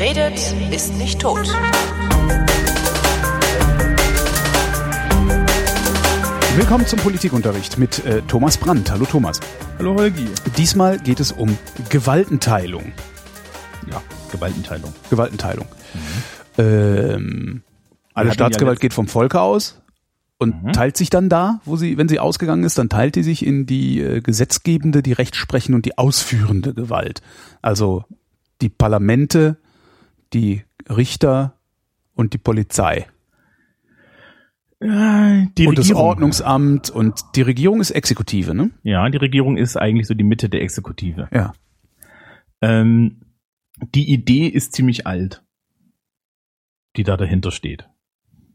[0.00, 1.46] Wer redet, ist nicht tot.
[6.56, 8.90] Willkommen zum Politikunterricht mit äh, Thomas Brandt.
[8.90, 9.40] Hallo Thomas.
[9.78, 10.26] Hallo Holgi.
[10.56, 11.58] Diesmal geht es um
[11.90, 12.92] Gewaltenteilung.
[13.90, 14.00] Ja,
[14.32, 14.94] Gewaltenteilung.
[15.10, 15.66] Gewaltenteilung.
[15.66, 16.64] Mhm.
[16.64, 17.62] Ähm,
[18.14, 19.82] alle Staatsgewalt ja geht vom Volke aus
[20.38, 20.72] und mhm.
[20.72, 23.66] teilt sich dann da, wo sie, wenn sie ausgegangen ist, dann teilt die sich in
[23.66, 27.20] die äh, gesetzgebende, die rechtsprechende und die ausführende Gewalt.
[27.60, 28.04] Also
[28.62, 29.58] die Parlamente,
[30.32, 31.58] die Richter
[32.14, 33.06] und die Polizei.
[34.82, 35.76] Ja, die und Regierung.
[35.76, 38.70] das Ordnungsamt und die Regierung ist Exekutive, ne?
[38.82, 41.28] Ja, die Regierung ist eigentlich so die Mitte der Exekutive.
[41.32, 41.52] Ja.
[42.62, 43.20] Ähm,
[43.94, 45.42] die Idee ist ziemlich alt,
[46.96, 47.88] die da dahinter steht.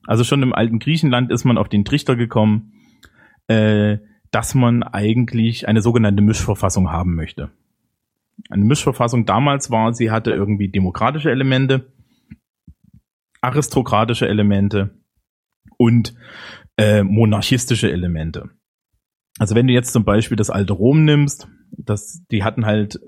[0.08, 2.74] Also schon im alten Griechenland ist man auf den Trichter gekommen,
[3.48, 4.00] äh,
[4.32, 7.52] dass man eigentlich eine sogenannte Mischverfassung haben möchte.
[8.50, 9.26] Eine Mischverfassung.
[9.26, 11.94] Damals war, sie hatte irgendwie demokratische Elemente,
[13.42, 14.98] aristokratische Elemente
[15.78, 16.16] und
[16.78, 18.50] äh, monarchistische Elemente.
[19.40, 23.00] Also wenn du jetzt zum Beispiel das alte Rom nimmst, das, die hatten halt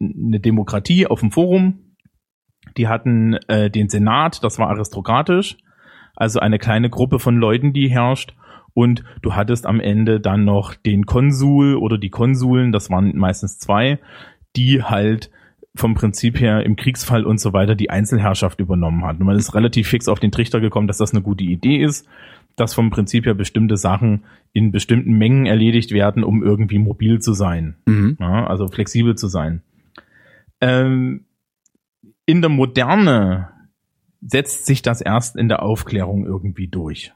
[0.00, 1.96] eine Demokratie auf dem Forum,
[2.76, 5.56] die hatten äh, den Senat, das war aristokratisch,
[6.14, 8.34] also eine kleine Gruppe von Leuten, die herrscht,
[8.74, 13.58] und du hattest am Ende dann noch den Konsul oder die Konsuln, das waren meistens
[13.58, 13.98] zwei,
[14.56, 15.30] die halt
[15.74, 19.20] vom Prinzip her im Kriegsfall und so weiter die Einzelherrschaft übernommen hat.
[19.20, 22.08] Und man ist relativ fix auf den Trichter gekommen, dass das eine gute Idee ist,
[22.56, 27.34] dass vom Prinzip her bestimmte Sachen in bestimmten Mengen erledigt werden, um irgendwie mobil zu
[27.34, 27.76] sein.
[27.84, 28.16] Mhm.
[28.18, 29.62] Ja, also flexibel zu sein.
[30.62, 31.26] Ähm,
[32.24, 33.50] in der Moderne
[34.22, 37.12] setzt sich das erst in der Aufklärung irgendwie durch.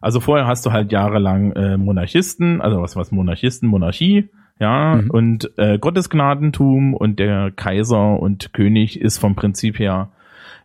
[0.00, 4.28] Also vorher hast du halt jahrelang äh, Monarchisten, also was was Monarchisten, Monarchie,
[4.58, 5.10] ja, mhm.
[5.10, 10.10] und äh, Gottesgnadentum und der Kaiser und König ist vom Prinzip her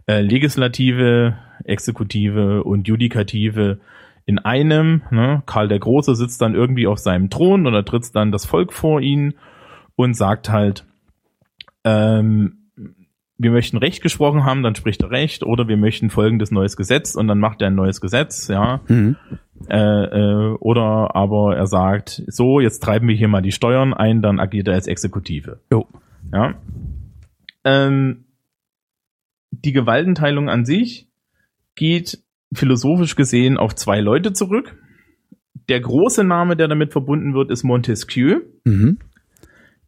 [0.08, 3.80] äh, Legislative, Exekutive und Judikative
[4.26, 5.02] in einem.
[5.12, 5.44] Ne?
[5.46, 9.02] Karl der Große sitzt dann irgendwie auf seinem Thron oder tritt dann das Volk vor
[9.02, 9.34] ihn
[9.96, 10.86] und sagt halt,
[11.84, 12.58] ähm,
[13.38, 17.16] wir möchten Recht gesprochen haben, dann spricht er Recht, oder wir möchten folgendes neues Gesetz
[17.16, 18.82] und dann macht er ein neues Gesetz, ja.
[18.88, 19.16] Mhm.
[19.70, 24.22] Äh, äh, oder aber er sagt, so, jetzt treiben wir hier mal die Steuern ein,
[24.22, 25.60] dann agiert er als Exekutive.
[25.72, 25.88] Jo.
[26.34, 26.56] Ja.
[27.64, 28.26] Ähm,
[29.52, 31.08] die Gewaltenteilung an sich
[31.76, 32.20] geht
[32.54, 34.78] philosophisch gesehen auf zwei Leute zurück.
[35.70, 38.42] Der große Name, der damit verbunden wird, ist Montesquieu.
[38.66, 39.00] Mhm.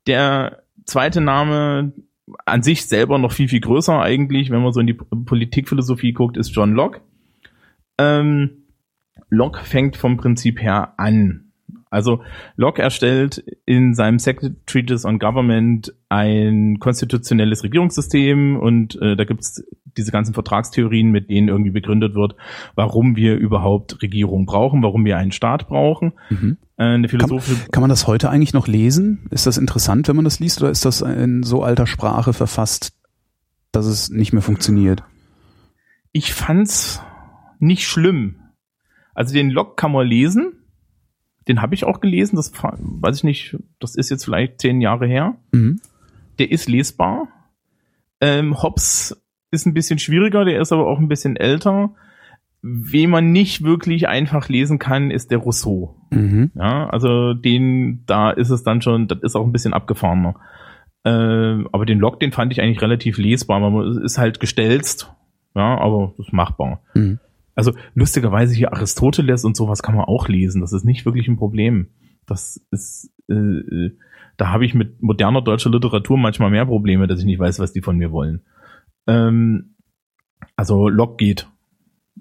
[0.07, 1.93] Der zweite Name,
[2.45, 6.37] an sich selber noch viel, viel größer eigentlich, wenn man so in die Politikphilosophie guckt,
[6.37, 7.01] ist John Locke.
[7.97, 8.62] Ähm,
[9.33, 11.45] Locke fängt vom Prinzip her an.
[11.89, 12.21] Also
[12.55, 19.63] Locke erstellt in seinem Second Treatise on Government ein konstitutionelles Regierungssystem und äh, da gibt's
[19.95, 22.35] diese ganzen Vertragstheorien, mit denen irgendwie begründet wird,
[22.73, 26.13] warum wir überhaupt Regierung brauchen, warum wir einen Staat brauchen.
[26.29, 26.57] Mhm.
[26.77, 29.27] Äh, eine philosophische kann, kann man das heute eigentlich noch lesen?
[29.29, 32.93] Ist das interessant, wenn man das liest, oder ist das in so alter Sprache verfasst,
[33.71, 35.03] dass es nicht mehr funktioniert?
[36.11, 37.03] Ich fand's
[37.59, 38.42] nicht schlimm.
[39.13, 40.53] Also den Log kann man lesen.
[41.47, 42.35] Den habe ich auch gelesen.
[42.35, 43.57] Das weiß ich nicht.
[43.79, 45.35] Das ist jetzt vielleicht zehn Jahre her.
[45.51, 45.79] Mhm.
[46.39, 47.27] Der ist lesbar.
[48.21, 50.45] Ähm, Hobbes ist ein bisschen schwieriger.
[50.45, 51.93] Der ist aber auch ein bisschen älter.
[52.61, 55.97] Wen man nicht wirklich einfach lesen kann, ist der Rousseau.
[56.11, 56.51] Mhm.
[56.55, 60.35] Ja, also den, da ist es dann schon, das ist auch ein bisschen abgefahrener.
[61.03, 63.59] Äh, aber den Log, den fand ich eigentlich relativ lesbar.
[63.59, 65.11] Man ist halt gestelzt.
[65.55, 66.81] Ja, aber das ist machbar.
[66.93, 67.19] Mhm.
[67.55, 70.61] Also lustigerweise hier Aristoteles und sowas kann man auch lesen.
[70.61, 71.87] Das ist nicht wirklich ein Problem.
[72.25, 73.97] Das ist, äh, äh
[74.37, 77.71] da habe ich mit moderner deutscher Literatur manchmal mehr Probleme, dass ich nicht weiß, was
[77.71, 78.41] die von mir wollen.
[79.05, 79.75] Ähm,
[80.55, 81.47] also Log geht.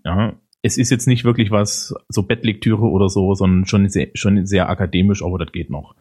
[0.04, 4.46] Ja, es ist jetzt nicht wirklich was, so Bettlektüre oder so, sondern schon sehr, schon
[4.46, 5.94] sehr akademisch, aber das geht noch.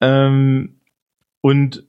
[0.00, 0.80] Ähm,
[1.42, 1.86] und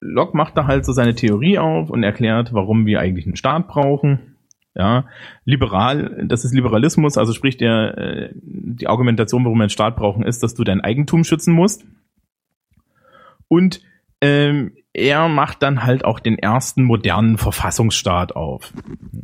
[0.00, 3.68] Locke macht da halt so seine Theorie auf und erklärt, warum wir eigentlich einen Staat
[3.68, 4.33] brauchen.
[4.76, 5.06] Ja,
[5.44, 10.24] liberal, das ist Liberalismus, also sprich der, äh, die Argumentation, warum wir einen Staat brauchen,
[10.24, 11.84] ist, dass du dein Eigentum schützen musst.
[13.46, 13.80] Und
[14.20, 18.72] ähm, er macht dann halt auch den ersten modernen Verfassungsstaat auf.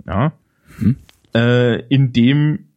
[0.07, 0.33] Ja.
[0.79, 0.97] Hm.
[1.35, 2.69] Äh, in dem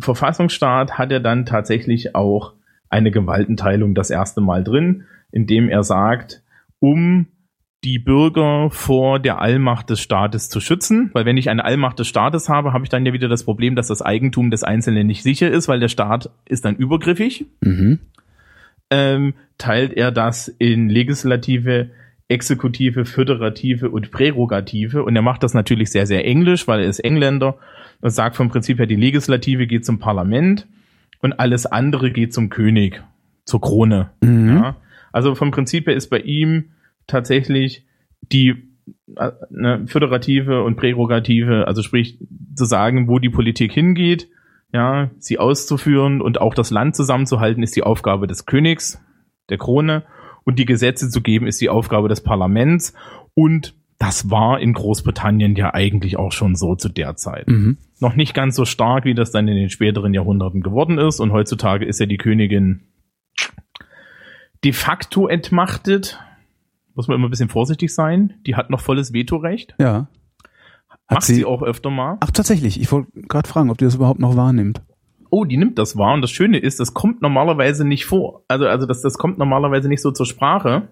[0.00, 2.52] Verfassungsstaat hat er dann tatsächlich auch
[2.88, 6.42] eine Gewaltenteilung das erste Mal drin, indem er sagt,
[6.78, 7.26] um
[7.84, 12.08] die Bürger vor der Allmacht des Staates zu schützen, weil wenn ich eine Allmacht des
[12.08, 15.22] Staates habe, habe ich dann ja wieder das Problem, dass das Eigentum des Einzelnen nicht
[15.22, 17.46] sicher ist, weil der Staat ist dann übergriffig.
[17.60, 17.98] Mhm.
[18.90, 21.90] Ähm, teilt er das in Legislative,
[22.28, 25.04] Exekutive, Föderative und Prärogative.
[25.04, 27.58] Und er macht das natürlich sehr, sehr englisch, weil er ist Engländer
[28.00, 30.66] und sagt vom Prinzip her, die Legislative geht zum Parlament
[31.20, 33.02] und alles andere geht zum König,
[33.44, 34.10] zur Krone.
[34.22, 34.56] Mhm.
[34.56, 34.76] Ja.
[35.12, 36.70] Also vom Prinzip her ist bei ihm
[37.06, 37.86] tatsächlich
[38.20, 38.54] die
[39.16, 42.18] äh, ne, Föderative und Prärogative, also sprich
[42.54, 44.28] zu sagen, wo die Politik hingeht,
[44.72, 49.00] ja, sie auszuführen und auch das Land zusammenzuhalten, ist die Aufgabe des Königs,
[49.48, 50.04] der Krone
[50.44, 52.92] und die Gesetze zu geben, ist die Aufgabe des Parlaments.
[53.34, 57.48] Und das war in Großbritannien ja eigentlich auch schon so zu der Zeit.
[57.48, 57.78] Mhm.
[58.00, 61.20] Noch nicht ganz so stark, wie das dann in den späteren Jahrhunderten geworden ist.
[61.20, 62.80] Und heutzutage ist ja die Königin
[64.64, 66.18] de facto entmachtet.
[66.94, 68.34] Muss man immer ein bisschen vorsichtig sein.
[68.46, 69.74] Die hat noch volles Vetorecht.
[69.78, 70.08] Ja.
[71.08, 72.16] Hat Macht sie, sie auch öfter mal.
[72.20, 72.80] Ach, tatsächlich.
[72.80, 74.80] Ich wollte gerade fragen, ob die das überhaupt noch wahrnimmt
[75.34, 76.14] oh, die nimmt das wahr.
[76.14, 78.44] Und das Schöne ist, das kommt normalerweise nicht vor.
[78.46, 80.82] Also, also das, das kommt normalerweise nicht so zur Sprache.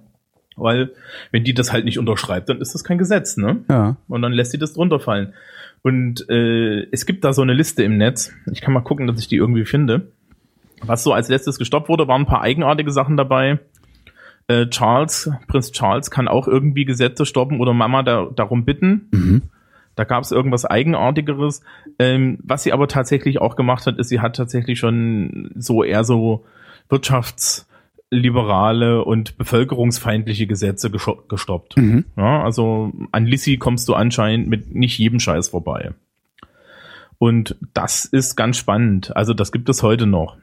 [0.56, 0.90] Weil,
[1.30, 3.64] wenn die das halt nicht unterschreibt, dann ist das kein Gesetz, ne?
[3.70, 3.96] Ja.
[4.08, 5.32] Und dann lässt sie das drunter fallen.
[5.82, 8.32] Und äh, es gibt da so eine Liste im Netz.
[8.52, 10.12] Ich kann mal gucken, dass ich die irgendwie finde.
[10.82, 13.60] Was so als letztes gestoppt wurde, waren ein paar eigenartige Sachen dabei.
[14.52, 19.08] Äh, Charles, Prinz Charles kann auch irgendwie Gesetze stoppen oder Mama da, darum bitten.
[19.12, 19.40] Mhm.
[19.94, 21.62] Da gab es irgendwas Eigenartigeres.
[21.98, 26.04] Ähm, was sie aber tatsächlich auch gemacht hat, ist, sie hat tatsächlich schon so eher
[26.04, 26.44] so
[26.88, 31.78] wirtschaftsliberale und bevölkerungsfeindliche Gesetze gestoppt.
[31.78, 32.04] Mhm.
[32.16, 35.92] Ja, also an Lissy kommst du anscheinend mit nicht jedem Scheiß vorbei.
[37.18, 39.16] Und das ist ganz spannend.
[39.16, 40.36] Also das gibt es heute noch.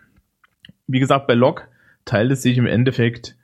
[0.87, 1.63] Wie gesagt, bei Locke
[2.05, 3.35] teilt es sich im Endeffekt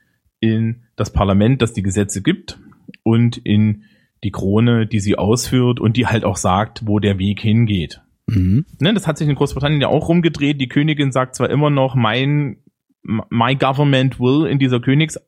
[0.53, 2.59] in das Parlament, das die Gesetze gibt,
[3.03, 3.83] und in
[4.23, 8.01] die Krone, die sie ausführt und die halt auch sagt, wo der Weg hingeht.
[8.27, 8.65] Mhm.
[8.79, 10.59] Ne, das hat sich in Großbritannien ja auch rumgedreht.
[10.59, 12.57] Die Königin sagt zwar immer noch, mein
[13.03, 15.19] My Government will in dieser Königs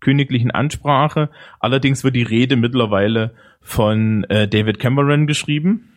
[0.00, 1.30] königlichen Ansprache.
[1.60, 5.90] Allerdings wird die Rede mittlerweile von äh, David Cameron geschrieben.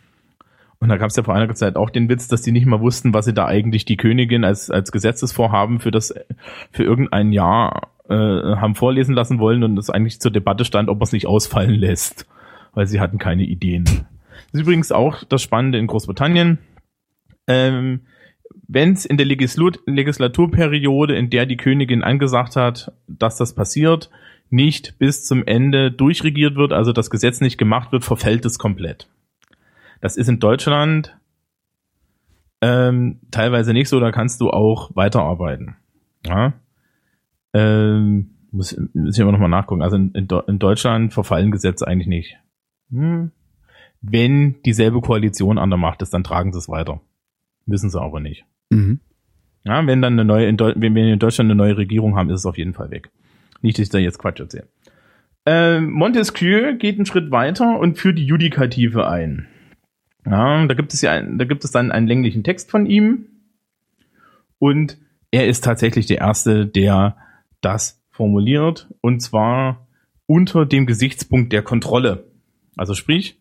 [0.78, 2.82] Und da gab es ja vor einiger Zeit auch den Witz, dass die nicht mal
[2.82, 6.14] wussten, was sie da eigentlich die Königin als, als Gesetzesvorhaben für das,
[6.72, 11.00] für irgendein Jahr äh, haben vorlesen lassen wollen und es eigentlich zur Debatte stand, ob
[11.00, 12.28] man es nicht ausfallen lässt
[12.74, 13.86] weil sie hatten keine Ideen.
[13.86, 16.60] Das ist übrigens auch das Spannende in Großbritannien.
[17.48, 18.02] Ähm,
[18.68, 24.10] Wenn es in der Legislat Legislaturperiode, in der die Königin angesagt hat, dass das passiert,
[24.50, 29.08] nicht bis zum Ende durchregiert wird, also das Gesetz nicht gemacht wird, verfällt es komplett.
[30.02, 31.18] Das ist in Deutschland
[32.62, 35.76] ähm, teilweise nicht so, da kannst du auch weiterarbeiten.
[36.26, 36.54] Ja?
[37.54, 39.82] Ähm, muss, muss ich aber nochmal nachgucken.
[39.82, 42.38] Also in, in, in Deutschland verfallen Gesetze eigentlich nicht.
[42.92, 43.32] Hm.
[44.02, 47.02] Wenn dieselbe Koalition an der Macht ist, dann tragen sie es weiter.
[47.66, 48.46] Wissen sie aber nicht.
[48.70, 49.00] Mhm.
[49.64, 52.42] Ja, wenn dann eine neue, in wenn wir in Deutschland eine neue Regierung haben, ist
[52.42, 53.10] es auf jeden Fall weg.
[53.62, 54.68] Nicht, dass ich da jetzt Quatsch erzähle.
[55.46, 59.48] Äh, Montesquieu geht einen Schritt weiter und führt die Judikative ein.
[60.26, 63.28] Ja, da gibt es ja, ein, da gibt es dann einen länglichen Text von ihm.
[64.60, 64.98] Und
[65.32, 67.18] er ist tatsächlich der Erste, der
[67.66, 68.90] das formuliert.
[69.02, 69.88] Und zwar
[70.26, 72.26] unter dem Gesichtspunkt der Kontrolle.
[72.76, 73.40] Also sprich,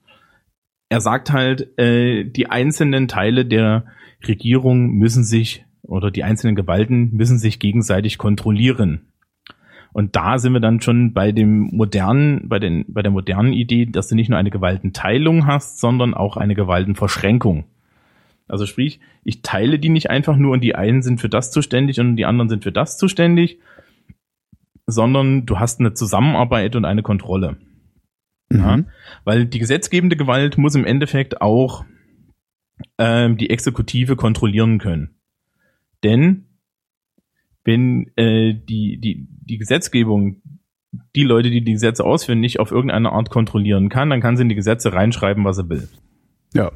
[0.88, 3.86] er sagt halt, äh, die einzelnen Teile der
[4.26, 9.06] Regierung müssen sich oder die einzelnen Gewalten müssen sich gegenseitig kontrollieren.
[9.92, 13.86] Und da sind wir dann schon bei dem modernen, bei den, bei der modernen Idee,
[13.86, 17.64] dass du nicht nur eine Gewaltenteilung hast, sondern auch eine Gewaltenverschränkung.
[18.48, 22.00] Also sprich, ich teile die nicht einfach nur und die einen sind für das zuständig
[22.00, 23.58] und die anderen sind für das zuständig,
[24.92, 27.56] sondern du hast eine Zusammenarbeit und eine Kontrolle.
[28.52, 28.76] Ja?
[28.76, 28.86] Mhm.
[29.24, 31.84] Weil die gesetzgebende Gewalt muss im Endeffekt auch
[32.98, 35.16] ähm, die Exekutive kontrollieren können.
[36.04, 36.46] Denn
[37.64, 40.42] wenn äh, die, die, die Gesetzgebung
[41.16, 44.42] die Leute, die die Gesetze ausführen, nicht auf irgendeine Art kontrollieren kann, dann kann sie
[44.42, 45.88] in die Gesetze reinschreiben, was sie will.
[46.54, 46.72] Ja.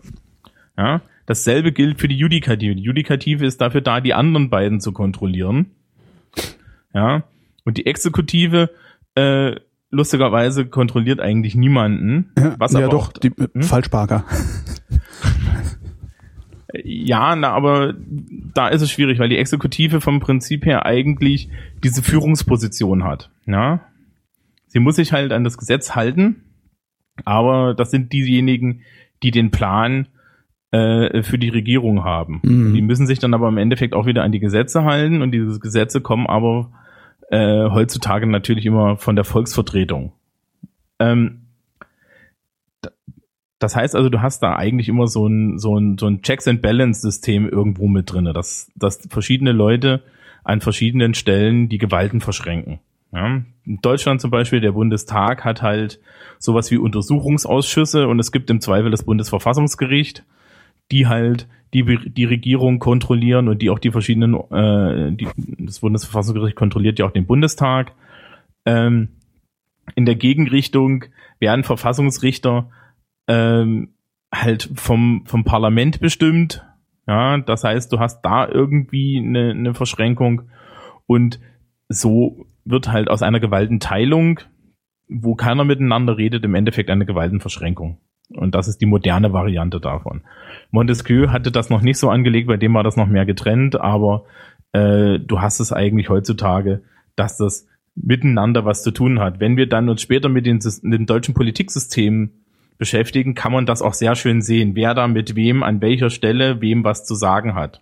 [0.76, 1.02] Ja.
[1.26, 2.76] Dasselbe gilt für die Judikative.
[2.76, 5.72] Die Judikative ist dafür da, die anderen beiden zu kontrollieren.
[6.94, 7.24] Ja.
[7.66, 8.70] Und die Exekutive
[9.16, 9.56] äh,
[9.90, 12.30] lustigerweise kontrolliert eigentlich niemanden.
[12.58, 13.62] Was ja, aber doch, die hm?
[13.62, 14.24] Falschparker.
[16.84, 17.94] Ja, na, aber
[18.54, 21.48] da ist es schwierig, weil die Exekutive vom Prinzip her eigentlich
[21.82, 23.30] diese Führungsposition hat.
[23.46, 23.80] Ja?
[24.68, 26.44] Sie muss sich halt an das Gesetz halten,
[27.24, 28.82] aber das sind diejenigen,
[29.22, 30.08] die den Plan
[30.70, 32.40] äh, für die Regierung haben.
[32.42, 32.74] Mhm.
[32.74, 35.58] Die müssen sich dann aber im Endeffekt auch wieder an die Gesetze halten und diese
[35.58, 36.70] Gesetze kommen aber
[37.30, 40.12] äh, heutzutage natürlich immer von der Volksvertretung.
[40.98, 41.42] Ähm,
[43.58, 46.46] das heißt also, du hast da eigentlich immer so ein, so ein, so ein Checks
[46.46, 50.02] and Balance System irgendwo mit drinne, dass, dass verschiedene Leute
[50.44, 52.80] an verschiedenen Stellen die Gewalten verschränken.
[53.12, 56.00] Ja, in Deutschland zum Beispiel, der Bundestag hat halt
[56.38, 60.24] sowas wie Untersuchungsausschüsse und es gibt im Zweifel das Bundesverfassungsgericht,
[60.90, 65.28] die halt die, die Regierung kontrollieren und die auch die verschiedenen, äh, die,
[65.58, 67.92] das Bundesverfassungsgericht kontrolliert ja auch den Bundestag.
[68.64, 69.08] Ähm,
[69.94, 71.04] in der Gegenrichtung
[71.38, 72.70] werden Verfassungsrichter
[73.28, 73.90] ähm,
[74.32, 76.64] halt vom, vom Parlament bestimmt.
[77.06, 80.42] Ja, das heißt, du hast da irgendwie eine, eine Verschränkung
[81.06, 81.40] und
[81.88, 84.40] so wird halt aus einer Gewaltenteilung,
[85.08, 87.98] wo keiner miteinander redet, im Endeffekt eine Gewaltenverschränkung.
[88.28, 90.22] Und das ist die moderne Variante davon.
[90.70, 94.24] Montesquieu hatte das noch nicht so angelegt, bei dem war das noch mehr getrennt, aber
[94.72, 96.82] äh, du hast es eigentlich heutzutage,
[97.14, 99.40] dass das miteinander was zu tun hat.
[99.40, 102.30] Wenn wir dann uns später mit den, dem deutschen Politiksystem
[102.78, 106.60] beschäftigen, kann man das auch sehr schön sehen, wer da mit wem an welcher Stelle
[106.60, 107.80] wem was zu sagen hat.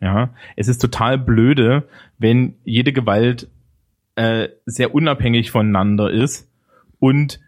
[0.00, 1.84] Ja, es ist total blöde,
[2.18, 3.48] wenn jede Gewalt
[4.14, 6.50] äh, sehr unabhängig voneinander ist
[6.98, 7.40] und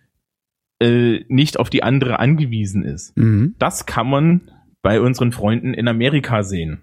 [0.80, 3.16] äh, nicht auf die andere angewiesen ist.
[3.16, 3.54] Mhm.
[3.58, 4.50] Das kann man
[4.82, 6.82] bei unseren Freunden in Amerika sehen.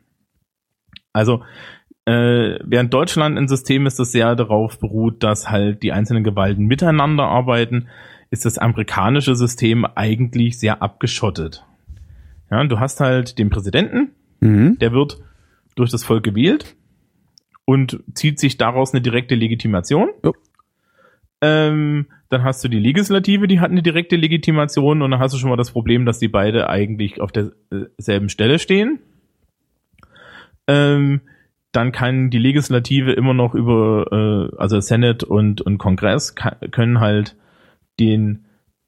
[1.13, 1.43] Also
[2.05, 6.65] äh, während Deutschland ein System ist, das sehr darauf beruht, dass halt die einzelnen Gewalten
[6.65, 7.87] miteinander arbeiten,
[8.29, 11.65] ist das amerikanische System eigentlich sehr abgeschottet.
[12.51, 14.77] Ja, du hast halt den Präsidenten, mhm.
[14.79, 15.19] der wird
[15.75, 16.75] durch das Volk gewählt
[17.65, 20.09] und zieht sich daraus eine direkte Legitimation.
[21.41, 25.37] Ähm, dann hast du die Legislative, die hat eine direkte Legitimation und dann hast du
[25.37, 28.99] schon mal das Problem, dass die beide eigentlich auf derselben Stelle stehen.
[30.67, 31.21] Ähm,
[31.71, 36.99] dann kann die Legislative immer noch über, äh, also Senate und, und Kongress kann, können
[36.99, 37.35] halt
[37.99, 38.45] den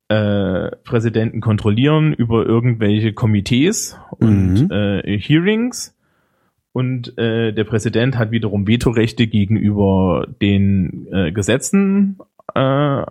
[0.09, 4.71] äh, Präsidenten kontrollieren über irgendwelche Komitees und mhm.
[4.71, 5.95] äh, Hearings.
[6.71, 12.19] Und äh, der Präsident hat wiederum Vetorechte gegenüber den äh, Gesetzen
[12.53, 13.05] äh,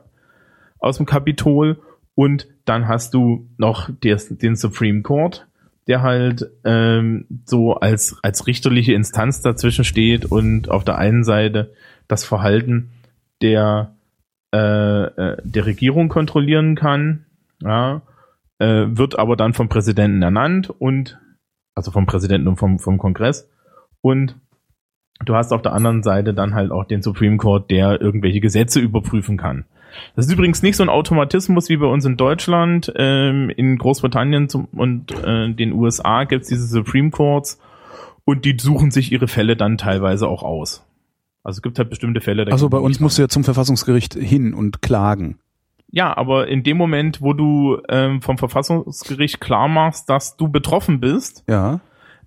[0.78, 1.80] aus dem Kapitol.
[2.14, 5.46] Und dann hast du noch des, den Supreme Court,
[5.86, 11.72] der halt ähm, so als, als richterliche Instanz dazwischen steht und auf der einen Seite
[12.08, 12.90] das Verhalten
[13.42, 13.94] der,
[14.54, 17.26] äh, äh, der Regierung kontrollieren kann,
[17.62, 18.02] ja,
[18.58, 21.18] äh, wird aber dann vom Präsidenten ernannt und
[21.74, 23.48] also vom Präsidenten und vom, vom Kongress
[24.00, 24.36] und
[25.24, 28.80] du hast auf der anderen Seite dann halt auch den Supreme Court, der irgendwelche Gesetze
[28.80, 29.64] überprüfen kann.
[30.14, 32.92] Das ist übrigens nicht so ein Automatismus wie bei uns in Deutschland.
[32.96, 37.58] Ähm, in Großbritannien zum, und äh, den USA gibt es diese Supreme Courts
[38.24, 40.84] und die suchen sich ihre Fälle dann teilweise auch aus.
[41.42, 42.46] Also es gibt halt bestimmte Fälle.
[42.50, 45.38] Also bei uns musst du ja zum Verfassungsgericht hin und klagen.
[45.88, 51.00] Ja, aber in dem Moment, wo du ähm, vom Verfassungsgericht klar machst, dass du betroffen
[51.00, 51.80] bist, ja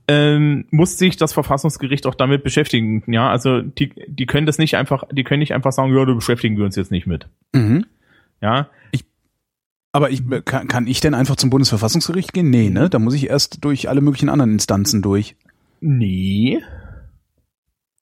[0.09, 3.03] ähm, muss sich das Verfassungsgericht auch damit beschäftigen.
[3.05, 6.15] Ja, also die, die können das nicht einfach, die können nicht einfach sagen, ja, du
[6.15, 7.27] beschäftigen wir uns jetzt nicht mit.
[7.53, 7.85] Mhm.
[8.41, 8.71] Ja.
[8.91, 9.05] Ich,
[9.91, 12.49] aber ich, kann, kann ich denn einfach zum Bundesverfassungsgericht gehen?
[12.49, 12.89] Nee, ne?
[12.89, 15.35] Da muss ich erst durch alle möglichen anderen Instanzen durch.
[15.79, 16.59] Nee.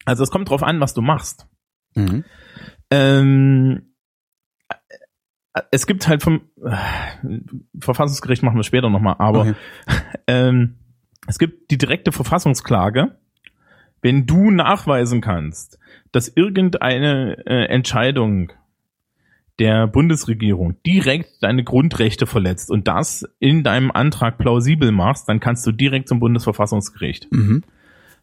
[0.06, 1.46] Also es kommt drauf an, was du machst.
[1.94, 2.24] Mhm.
[2.90, 3.82] Ähm,
[5.72, 6.78] es gibt halt vom äh,
[7.78, 9.56] Verfassungsgericht machen wir später nochmal, aber okay.
[10.28, 10.76] ähm,
[11.28, 13.16] es gibt die direkte Verfassungsklage,
[14.02, 15.80] wenn du nachweisen kannst,
[16.12, 18.52] dass irgendeine äh, Entscheidung
[19.60, 25.66] der Bundesregierung direkt deine Grundrechte verletzt und das in deinem Antrag plausibel machst, dann kannst
[25.66, 27.32] du direkt zum Bundesverfassungsgericht.
[27.32, 27.64] Mhm.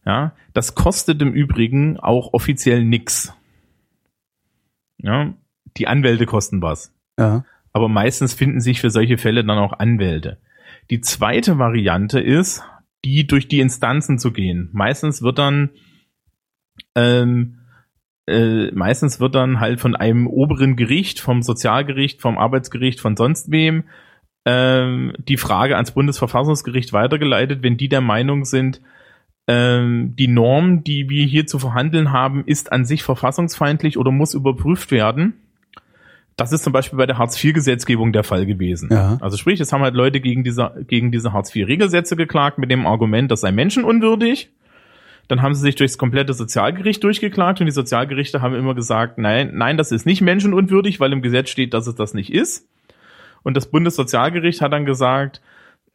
[0.06, 3.32] Ja, das kostet im Übrigen auch offiziell nix.
[4.99, 5.34] Ja,
[5.76, 6.94] die Anwälte kosten was.
[7.18, 7.44] Ja.
[7.73, 10.38] Aber meistens finden sich für solche Fälle dann auch Anwälte.
[10.90, 12.62] Die zweite Variante ist,
[13.04, 14.70] die durch die Instanzen zu gehen.
[14.73, 15.70] Meistens wird dann
[16.94, 17.58] ähm,
[18.26, 23.50] äh, meistens wird dann halt von einem oberen Gericht, vom Sozialgericht, vom Arbeitsgericht, von sonst
[23.50, 23.84] wem
[24.46, 28.80] ähm, die Frage ans Bundesverfassungsgericht weitergeleitet, wenn die der Meinung sind,
[29.46, 34.34] ähm, die Norm, die wir hier zu verhandeln haben, ist an sich verfassungsfeindlich oder muss
[34.34, 35.43] überprüft werden
[36.36, 38.88] das ist zum Beispiel bei der Hartz-IV-Gesetzgebung der Fall gewesen.
[38.90, 39.18] Ja.
[39.20, 43.30] Also sprich, es haben halt Leute gegen diese, gegen diese Hartz-IV-Regelsätze geklagt mit dem Argument,
[43.30, 44.50] das sei menschenunwürdig.
[45.28, 49.52] Dann haben sie sich durchs komplette Sozialgericht durchgeklagt und die Sozialgerichte haben immer gesagt, nein,
[49.54, 52.68] nein, das ist nicht menschenunwürdig, weil im Gesetz steht, dass es das nicht ist.
[53.42, 55.40] Und das Bundessozialgericht hat dann gesagt,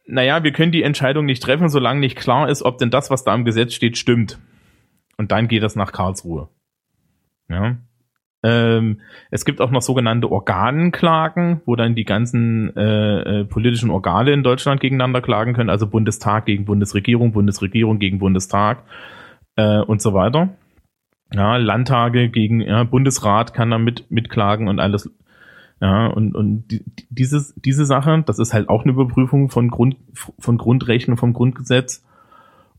[0.06, 3.22] naja, wir können die Entscheidung nicht treffen, solange nicht klar ist, ob denn das, was
[3.24, 4.38] da im Gesetz steht, stimmt.
[5.16, 6.48] Und dann geht das nach Karlsruhe.
[7.48, 7.76] Ja.
[8.42, 14.32] Ähm, es gibt auch noch sogenannte Organklagen, wo dann die ganzen äh, äh, politischen Organe
[14.32, 18.84] in Deutschland gegeneinander klagen können, also Bundestag gegen Bundesregierung, Bundesregierung gegen Bundestag
[19.56, 20.50] äh, und so weiter.
[21.32, 25.10] Ja, Landtage gegen ja, Bundesrat kann da mit, mitklagen und alles.
[25.80, 29.96] Ja, und, und die, dieses, diese Sache, das ist halt auch eine Überprüfung von Grund,
[30.14, 32.04] von Grundrechten, vom Grundgesetz.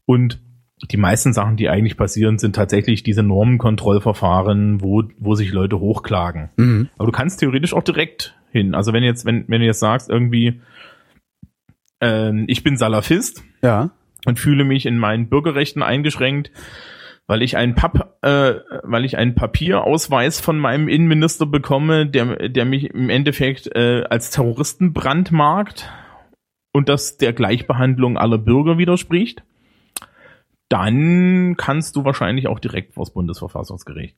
[0.05, 0.39] Und
[0.89, 6.49] die meisten Sachen, die eigentlich passieren, sind tatsächlich diese Normenkontrollverfahren, wo, wo sich Leute hochklagen.
[6.57, 6.89] Mhm.
[6.97, 8.73] Aber du kannst theoretisch auch direkt hin.
[8.73, 10.61] Also wenn jetzt, wenn, wenn du jetzt sagst, irgendwie,
[12.01, 13.91] äh, ich bin Salafist ja.
[14.25, 16.51] und fühle mich in meinen Bürgerrechten eingeschränkt,
[17.27, 22.65] weil ich einen Pap, äh, weil ich einen Papierausweis von meinem Innenminister bekomme, der, der
[22.65, 25.89] mich im Endeffekt äh, als Terroristen brandmarkt
[26.73, 29.43] und das der Gleichbehandlung aller Bürger widerspricht
[30.71, 34.15] dann kannst du wahrscheinlich auch direkt vors Bundesverfassungsgericht.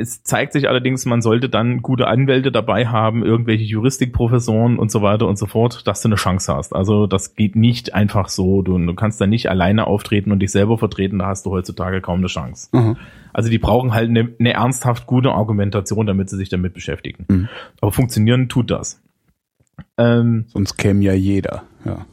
[0.00, 5.02] Es zeigt sich allerdings, man sollte dann gute Anwälte dabei haben, irgendwelche Juristikprofessoren und so
[5.02, 6.72] weiter und so fort, dass du eine Chance hast.
[6.72, 8.62] Also das geht nicht einfach so.
[8.62, 12.00] Du, du kannst da nicht alleine auftreten und dich selber vertreten, da hast du heutzutage
[12.00, 12.68] kaum eine Chance.
[12.72, 12.96] Mhm.
[13.32, 17.24] Also die brauchen halt eine, eine, ernsthaft gute Argumentation, damit sie sich damit beschäftigen.
[17.28, 17.48] Mhm.
[17.80, 19.02] Aber funktionieren tut das.
[19.96, 22.06] Ähm, Sonst käme ja jeder, ja.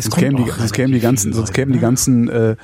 [0.00, 1.82] Es sonst kämen, die, sonst kämen die ganzen, sonst kämen die ne?
[1.82, 2.56] ganzen, äh,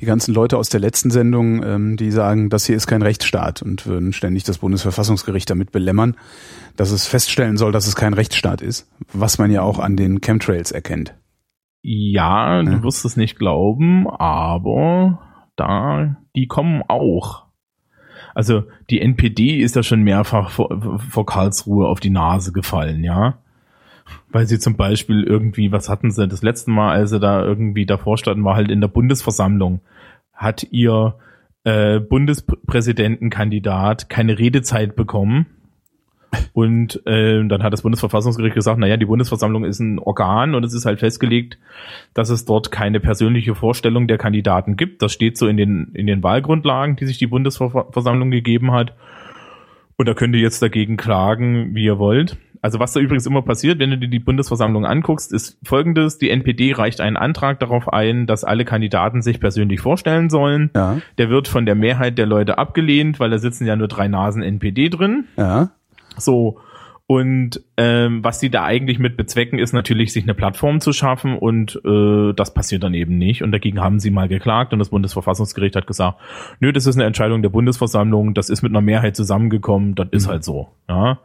[0.00, 3.60] die ganzen Leute aus der letzten Sendung, ähm, die sagen, das hier ist kein Rechtsstaat
[3.60, 6.16] und würden ständig das Bundesverfassungsgericht damit belämmern,
[6.76, 10.20] dass es feststellen soll, dass es kein Rechtsstaat ist, was man ja auch an den
[10.22, 11.14] Chemtrails erkennt.
[11.82, 15.20] Ja, du wirst es nicht glauben, aber
[15.56, 17.44] da, die kommen auch.
[18.34, 23.38] Also die NPD ist ja schon mehrfach vor, vor Karlsruhe auf die Nase gefallen, ja
[24.30, 27.86] weil sie zum Beispiel irgendwie, was hatten sie das letzte Mal, als sie da irgendwie
[27.86, 29.80] davor standen, war halt in der Bundesversammlung,
[30.32, 31.16] hat ihr
[31.64, 35.46] äh, Bundespräsidentenkandidat keine Redezeit bekommen.
[36.52, 40.74] Und äh, dann hat das Bundesverfassungsgericht gesagt, naja, die Bundesversammlung ist ein Organ und es
[40.74, 41.58] ist halt festgelegt,
[42.12, 45.00] dass es dort keine persönliche Vorstellung der Kandidaten gibt.
[45.00, 48.94] Das steht so in den, in den Wahlgrundlagen, die sich die Bundesversammlung gegeben hat.
[49.96, 52.36] Und da könnt ihr jetzt dagegen klagen, wie ihr wollt.
[52.62, 56.18] Also was da übrigens immer passiert, wenn du dir die Bundesversammlung anguckst, ist folgendes.
[56.18, 60.70] Die NPD reicht einen Antrag darauf ein, dass alle Kandidaten sich persönlich vorstellen sollen.
[60.74, 60.98] Ja.
[61.18, 64.42] Der wird von der Mehrheit der Leute abgelehnt, weil da sitzen ja nur drei Nasen
[64.42, 65.24] NPD drin.
[65.36, 65.70] Ja.
[66.16, 66.58] So.
[67.10, 71.38] Und ähm, was die da eigentlich mit bezwecken, ist natürlich, sich eine Plattform zu schaffen
[71.38, 73.42] und äh, das passiert dann eben nicht.
[73.42, 76.18] Und dagegen haben sie mal geklagt und das Bundesverfassungsgericht hat gesagt,
[76.60, 80.12] nö, das ist eine Entscheidung der Bundesversammlung, das ist mit einer Mehrheit zusammengekommen, das mhm.
[80.12, 80.68] ist halt so.
[80.86, 81.18] Ja.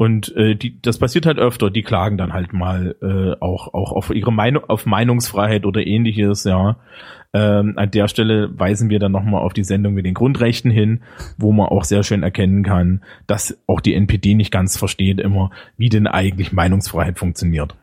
[0.00, 3.92] Und äh, die, das passiert halt öfter, die klagen dann halt mal äh, auch, auch
[3.92, 6.78] auf ihre Meinung, auf Meinungsfreiheit oder ähnliches, ja.
[7.34, 11.02] Ähm, an der Stelle weisen wir dann nochmal auf die Sendung mit den Grundrechten hin,
[11.36, 15.50] wo man auch sehr schön erkennen kann, dass auch die NPD nicht ganz versteht immer,
[15.76, 17.76] wie denn eigentlich Meinungsfreiheit funktioniert.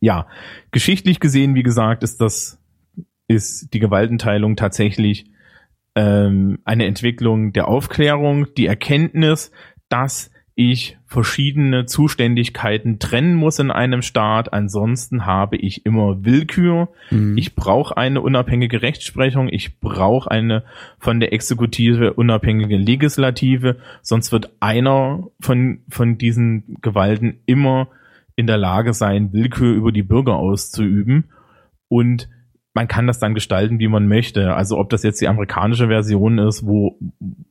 [0.00, 0.28] Ja,
[0.70, 2.58] geschichtlich gesehen, wie gesagt, ist das,
[3.26, 5.26] ist die Gewaltenteilung tatsächlich
[5.94, 9.52] ähm, eine Entwicklung der Aufklärung, die Erkenntnis,
[9.90, 14.52] dass ich verschiedene Zuständigkeiten trennen muss in einem Staat.
[14.52, 16.88] Ansonsten habe ich immer Willkür.
[17.12, 17.38] Mhm.
[17.38, 19.48] Ich brauche eine unabhängige Rechtsprechung.
[19.48, 20.64] Ich brauche eine
[20.98, 23.76] von der Exekutive unabhängige Legislative.
[24.02, 27.86] Sonst wird einer von, von diesen Gewalten immer
[28.34, 31.26] in der Lage sein, Willkür über die Bürger auszuüben.
[31.86, 32.28] Und
[32.74, 34.54] man kann das dann gestalten, wie man möchte.
[34.54, 36.98] Also ob das jetzt die amerikanische Version ist, wo,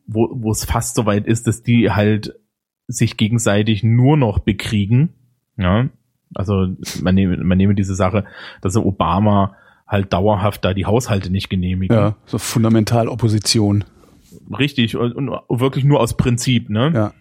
[0.06, 2.36] wo, wo es fast so weit ist, dass die halt
[2.88, 5.10] sich gegenseitig nur noch bekriegen.
[5.58, 5.89] Ja,
[6.34, 6.67] also
[7.02, 8.26] man nehme, man nehme diese Sache,
[8.62, 9.56] dass Obama
[9.88, 11.93] halt dauerhaft da die Haushalte nicht genehmigt.
[11.93, 13.86] Ja, so fundamental Opposition.
[14.58, 16.91] Richtig, und, und wirklich nur aus Prinzip, ne?
[16.93, 17.13] Ja.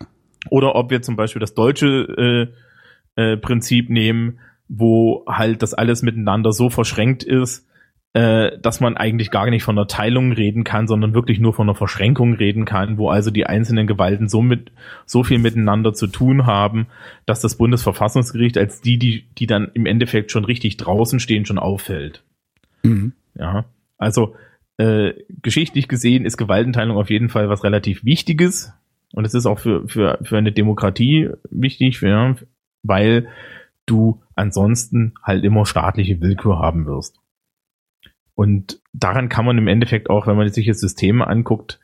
[0.51, 2.53] Oder ob wir zum Beispiel das deutsche
[3.17, 7.67] äh, äh, Prinzip nehmen, wo halt das alles miteinander so verschränkt ist,
[8.17, 11.69] äh, dass man eigentlich gar nicht von einer Teilung reden kann, sondern wirklich nur von
[11.69, 14.73] einer Verschränkung reden kann, wo also die einzelnen Gewalten so mit
[15.05, 16.87] so viel miteinander zu tun haben,
[17.27, 21.59] dass das Bundesverfassungsgericht als die, die, die dann im Endeffekt schon richtig draußen stehen, schon
[21.59, 22.23] auffällt.
[22.85, 23.13] Mhm.
[23.39, 23.67] Ja,
[23.99, 24.35] also
[24.79, 28.73] äh, geschichtlich gesehen ist Gewaltenteilung auf jeden Fall was relativ Wichtiges
[29.13, 32.35] und es ist auch für, für, für eine Demokratie wichtig, für,
[32.83, 33.29] weil
[33.85, 37.21] du ansonsten halt immer staatliche Willkür haben wirst.
[38.37, 41.81] Und daran kann man im Endeffekt auch, wenn man sich jetzt Systeme anguckt,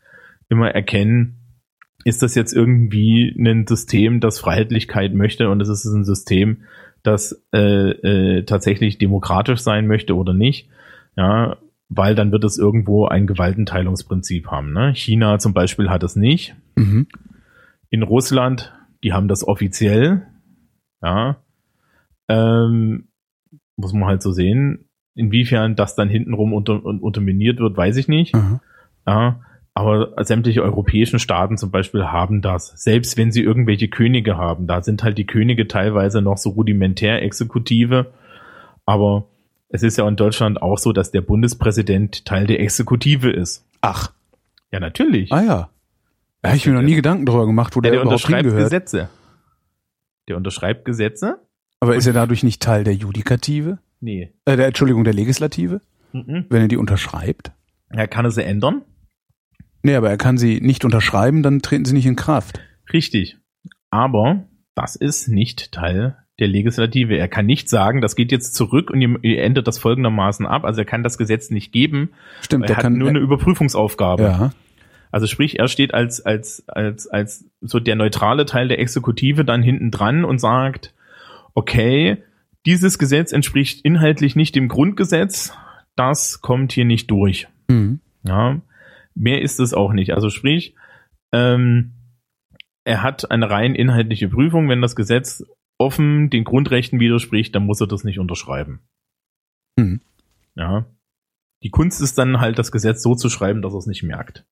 [0.48, 1.38] immer erkennen,
[2.04, 6.58] ist das jetzt irgendwie ein System, das Freiheitlichkeit möchte und es ist ein System,
[7.02, 7.58] das äh,
[7.90, 10.68] äh, tatsächlich demokratisch sein möchte oder nicht.
[11.16, 11.56] Ja,
[11.88, 14.72] weil dann wird es irgendwo ein Gewaltenteilungsprinzip haben.
[14.72, 14.94] Ne?
[14.94, 16.54] China zum Beispiel hat es nicht.
[16.76, 17.06] Mhm.
[17.90, 20.26] In Russland, die haben das offiziell.
[21.02, 21.42] Ja,
[22.28, 23.08] ähm,
[23.76, 24.88] muss man halt so sehen.
[25.14, 28.34] Inwiefern das dann hintenrum unter, unterminiert wird, weiß ich nicht.
[28.34, 28.60] Mhm.
[29.06, 29.40] Ja,
[29.74, 32.68] aber sämtliche europäischen Staaten zum Beispiel haben das.
[32.76, 34.66] Selbst wenn sie irgendwelche Könige haben.
[34.66, 38.12] Da sind halt die Könige teilweise noch so rudimentär Exekutive.
[38.84, 39.28] Aber
[39.70, 43.64] es ist ja in Deutschland auch so, dass der Bundespräsident Teil der Exekutive ist.
[43.80, 44.12] Ach.
[44.70, 45.32] Ja, natürlich.
[45.32, 45.70] Ah ja.
[46.42, 48.44] Da habe ich mir noch nie Gedanken darüber gemacht, wo der, der, der überhaupt unterschreibt
[48.44, 48.70] hingehört.
[48.70, 49.08] Gesetze.
[50.28, 51.38] Der unterschreibt Gesetze?
[51.80, 53.78] Aber ist er dadurch nicht Teil der Judikative?
[54.02, 54.32] Nee.
[54.44, 55.80] Äh, der, Entschuldigung, der Legislative?
[56.12, 56.46] Mhm.
[56.50, 57.52] Wenn er die unterschreibt?
[57.88, 58.82] Er kann es ändern.
[59.82, 62.60] Nee, aber er kann sie nicht unterschreiben, dann treten sie nicht in Kraft.
[62.92, 63.38] Richtig.
[63.90, 67.16] Aber das ist nicht Teil der Legislative.
[67.16, 70.64] Er kann nicht sagen, das geht jetzt zurück und ihr, ändert das folgendermaßen ab.
[70.64, 72.10] Also er kann das Gesetz nicht geben.
[72.40, 74.22] Stimmt, Er hat kann nur eine Überprüfungsaufgabe.
[74.22, 74.52] Ja.
[75.12, 79.62] Also sprich, er steht als, als, als, als so der neutrale Teil der Exekutive dann
[79.62, 80.94] hinten dran und sagt,
[81.54, 82.22] okay,
[82.66, 85.52] dieses Gesetz entspricht inhaltlich nicht dem Grundgesetz,
[85.96, 87.48] das kommt hier nicht durch.
[87.68, 88.00] Mhm.
[88.24, 88.60] Ja,
[89.14, 90.14] mehr ist es auch nicht.
[90.14, 90.74] Also sprich,
[91.32, 91.92] ähm,
[92.84, 94.68] er hat eine rein inhaltliche Prüfung.
[94.68, 95.44] Wenn das Gesetz
[95.78, 98.80] offen den Grundrechten widerspricht, dann muss er das nicht unterschreiben.
[99.76, 100.00] Mhm.
[100.54, 100.86] Ja.
[101.62, 104.44] Die Kunst ist dann halt, das Gesetz so zu schreiben, dass er es nicht merkt.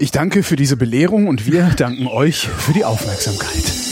[0.00, 3.87] Ich danke für diese Belehrung und wir danken euch für die Aufmerksamkeit.